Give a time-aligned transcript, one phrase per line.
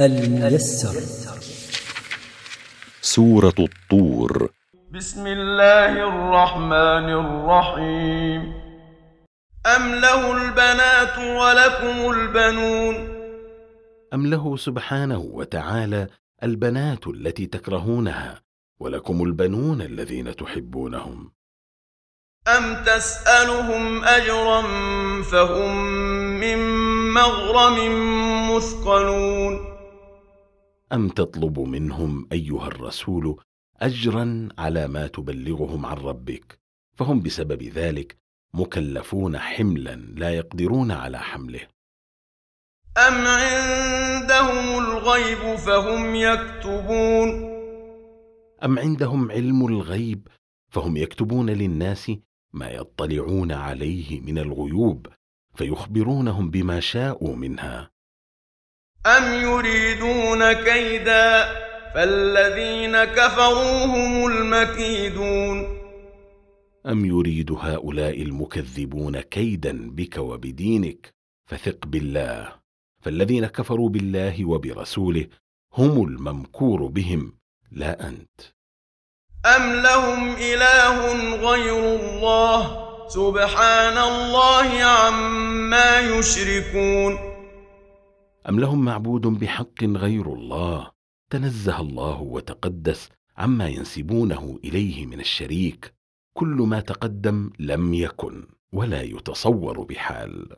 [0.00, 1.00] الميسر.
[3.00, 4.50] سورة الطور.
[4.92, 8.54] بسم الله الرحمن الرحيم.
[9.76, 12.94] أم له البنات ولكم البنون؟
[14.14, 16.08] أم له سبحانه وتعالى
[16.42, 18.42] البنات التي تكرهونها
[18.80, 21.32] ولكم البنون الذين تحبونهم.
[22.48, 24.62] أم تسألهم أجرا
[25.22, 25.76] فهم
[26.40, 26.58] من
[27.14, 27.76] مغرم
[28.56, 29.73] مثقلون؟
[30.94, 33.36] أم تطلب منهم أيها الرسول
[33.80, 36.58] أجرا على ما تبلغهم عن ربك؟
[36.96, 38.16] فهم بسبب ذلك
[38.54, 41.60] مكلفون حملا لا يقدرون على حمله.
[43.08, 47.28] أم عندهم الغيب فهم يكتبون؟
[48.64, 50.28] أم عندهم علم الغيب
[50.70, 52.12] فهم يكتبون للناس
[52.52, 55.06] ما يطلعون عليه من الغيوب
[55.54, 57.93] فيخبرونهم بما شاءوا منها؟
[59.06, 61.44] أم يريدون كيدا
[61.94, 65.78] فالذين كفروا هم المكيدون
[66.86, 71.14] أم يريد هؤلاء المكذبون كيدا بك وبدينك
[71.46, 72.52] فثق بالله
[73.02, 75.26] فالذين كفروا بالله وبرسوله
[75.74, 77.32] هم الممكور بهم
[77.72, 78.40] لا أنت
[79.46, 81.12] أم لهم إله
[81.50, 87.33] غير الله سبحان الله عما يشركون
[88.48, 90.90] أم لهم معبود بحق غير الله؟
[91.30, 95.94] تنزه الله وتقدس عما ينسبونه إليه من الشريك.
[96.36, 100.56] كل ما تقدم لم يكن ولا يتصور بحال.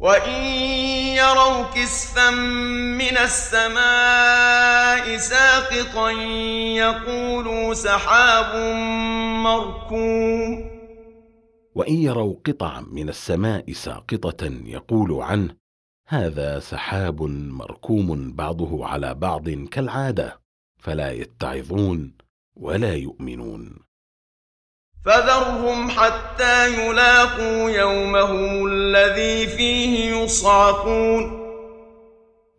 [0.00, 0.42] وإن
[1.16, 2.30] يروا كسفا
[3.00, 6.10] من السماء ساقطا
[6.76, 8.56] يقولوا سحاب
[9.44, 10.70] مركوم.
[11.74, 15.67] وإن يروا قطعا من السماء ساقطة يقول عنه
[16.10, 20.40] هذا سحاب مركوم بعضه على بعض كالعادة
[20.78, 22.12] فلا يتعظون
[22.56, 23.78] ولا يؤمنون.
[25.04, 31.48] فذرهم حتى يلاقوا يومهم الذي فيه يصعقون.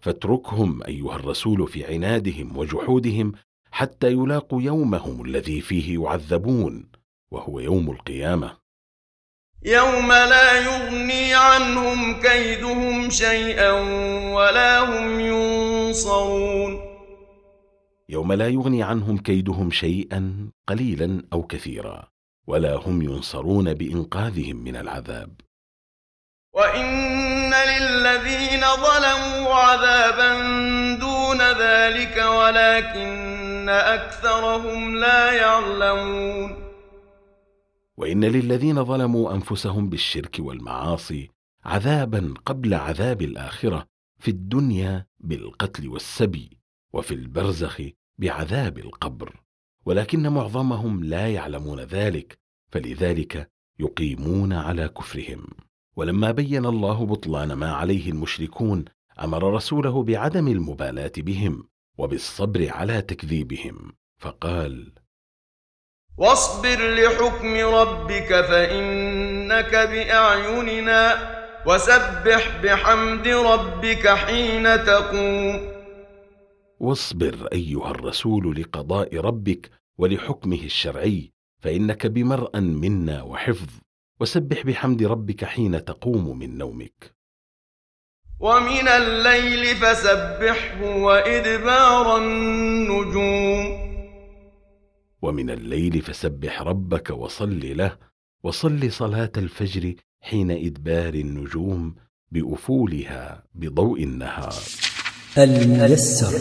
[0.00, 3.32] فاتركهم أيها الرسول في عنادهم وجحودهم
[3.70, 6.88] حتى يلاقوا يومهم الذي فيه يعذبون
[7.30, 8.56] وهو يوم القيامة.
[9.62, 13.72] يوم لا يغني عنهم كيدهم شيئا
[14.32, 16.80] ولا هم ينصرون
[18.08, 22.08] يوم لا يغني عنهم كيدهم شيئا قليلا أو كثيرا
[22.46, 25.30] ولا هم ينصرون بإنقاذهم من العذاب
[26.52, 30.32] وإن للذين ظلموا عذابا
[31.00, 36.67] دون ذلك ولكن أكثرهم لا يعلمون
[37.98, 41.28] وإن للذين ظلموا أنفسهم بالشرك والمعاصي
[41.64, 43.86] عذابا قبل عذاب الآخرة
[44.18, 46.58] في الدنيا بالقتل والسبي
[46.92, 47.82] وفي البرزخ
[48.18, 49.40] بعذاب القبر.
[49.86, 52.38] ولكن معظمهم لا يعلمون ذلك
[52.72, 55.46] فلذلك يقيمون على كفرهم.
[55.96, 58.84] ولما بين الله بطلان ما عليه المشركون
[59.20, 64.92] أمر رسوله بعدم المبالاة بهم وبالصبر على تكذيبهم فقال
[66.18, 71.02] واصبر لحكم ربك فإنك بأعيننا
[71.66, 75.72] وسبح بحمد ربك حين تقوم.
[76.80, 81.30] واصبر أيها الرسول لقضاء ربك ولحكمه الشرعي
[81.62, 83.70] فإنك بمرأ منا وحفظ
[84.20, 87.18] وسبح بحمد ربك حين تقوم من نومك.
[88.40, 92.67] ومن الليل فسبحه وإدبار النجوم
[95.28, 97.92] ومن الليل فسبح ربك وصل له
[98.42, 101.94] وصل صلاة الفجر حين إدبار النجوم
[102.32, 104.54] بأفولها بضوء النهار.
[105.38, 106.32] الميسر.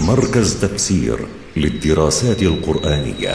[0.00, 1.26] مركز تفسير
[1.56, 3.34] للدراسات القرآنية.